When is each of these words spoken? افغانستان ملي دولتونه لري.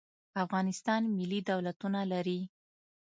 افغانستان 0.43 1.01
ملي 1.17 1.39
دولتونه 1.49 1.99
لري. 2.11 2.39